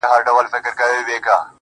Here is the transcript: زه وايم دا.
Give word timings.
زه 0.23 0.31
وايم 0.33 0.47
دا. 1.25 1.37